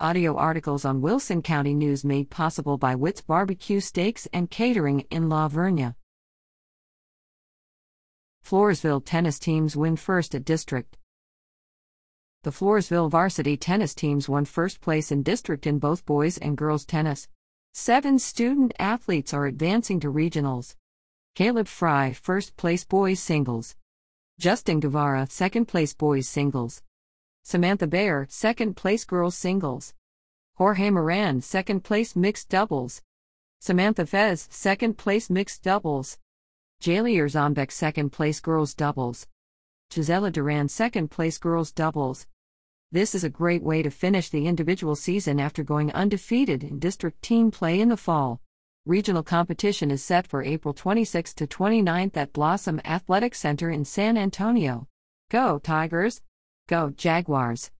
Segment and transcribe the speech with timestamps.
[0.00, 5.28] Audio articles on Wilson County News made possible by Witt's Barbecue Steaks and Catering in
[5.28, 5.94] La Vernia.
[8.44, 10.98] Floresville tennis teams win first at district.
[12.42, 16.84] The Floresville varsity tennis teams won first place in district in both boys and girls
[16.84, 17.28] tennis.
[17.72, 20.74] Seven student athletes are advancing to regionals.
[21.36, 23.76] Caleb Fry, first place boys singles.
[24.40, 26.82] Justin Guevara, second place boys singles.
[27.46, 29.92] Samantha Bayer, second place girls singles.
[30.54, 33.02] Jorge Moran, second place mixed doubles.
[33.60, 36.18] Samantha Fez, second place mixed doubles.
[36.80, 39.26] Jalier Zombek, second place girls doubles.
[39.90, 42.26] Gisela Duran, second place girls doubles.
[42.90, 47.20] This is a great way to finish the individual season after going undefeated in district
[47.20, 48.40] team play in the fall.
[48.86, 54.16] Regional competition is set for April 26 to 29th at Blossom Athletic Center in San
[54.16, 54.88] Antonio.
[55.30, 56.22] Go Tigers!
[56.66, 57.70] Go Jaguars!